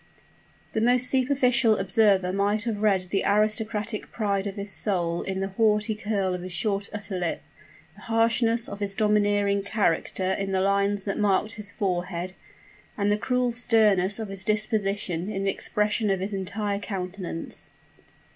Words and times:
The 0.73 0.81
most 0.81 1.05
superficial 1.05 1.77
observer 1.77 2.33
might 2.33 2.63
have 2.63 2.81
read 2.81 3.01
the 3.01 3.23
aristocratic 3.23 4.11
pride 4.11 4.47
of 4.47 4.55
his 4.55 4.71
soul 4.71 5.21
in 5.21 5.41
the 5.41 5.49
haughty 5.49 5.93
curl 5.93 6.33
of 6.33 6.41
his 6.41 6.51
short 6.51 6.89
upper 6.91 7.19
lip, 7.19 7.43
the 7.93 8.01
harshness 8.01 8.67
of 8.67 8.79
his 8.79 8.95
domineering 8.95 9.61
character 9.61 10.31
in 10.33 10.53
the 10.53 10.61
lines 10.61 11.03
that 11.03 11.19
marked 11.19 11.51
his 11.51 11.69
forehead, 11.69 12.33
and 12.97 13.11
the 13.11 13.15
cruel 13.15 13.51
sternness 13.51 14.17
of 14.17 14.29
his 14.29 14.43
disposition 14.43 15.29
in 15.31 15.43
the 15.43 15.51
expression 15.51 16.09
of 16.09 16.19
his 16.19 16.33
entire 16.33 16.79
countenance. 16.79 17.69